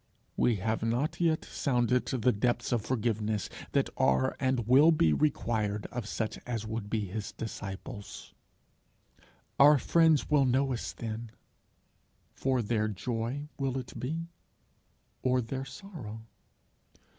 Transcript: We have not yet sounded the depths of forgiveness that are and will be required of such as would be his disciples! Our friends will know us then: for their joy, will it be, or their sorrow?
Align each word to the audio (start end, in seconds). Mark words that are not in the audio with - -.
We 0.35 0.55
have 0.55 0.81
not 0.81 1.21
yet 1.21 1.45
sounded 1.45 2.07
the 2.07 2.31
depths 2.31 2.71
of 2.71 2.81
forgiveness 2.83 3.51
that 3.73 3.87
are 3.95 4.35
and 4.39 4.65
will 4.67 4.91
be 4.91 5.13
required 5.13 5.85
of 5.91 6.07
such 6.07 6.39
as 6.47 6.65
would 6.65 6.89
be 6.89 7.01
his 7.05 7.31
disciples! 7.33 8.33
Our 9.59 9.77
friends 9.77 10.27
will 10.27 10.45
know 10.45 10.73
us 10.73 10.91
then: 10.91 11.29
for 12.33 12.63
their 12.63 12.87
joy, 12.87 13.49
will 13.59 13.77
it 13.77 13.93
be, 13.99 14.25
or 15.21 15.39
their 15.39 15.65
sorrow? 15.65 16.21